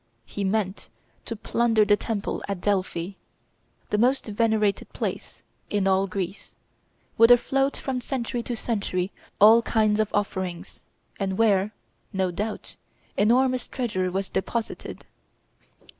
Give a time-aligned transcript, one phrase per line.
[0.25, 0.89] He meant
[1.25, 3.09] to plunder the temple at Delphi,
[3.91, 6.55] the most venerated place in all Greece,
[7.17, 10.81] whither flowed from century to century all kinds of offerings,
[11.19, 11.71] and where,
[12.11, 12.77] no doubt,
[13.15, 15.05] enormous treasure was deposited.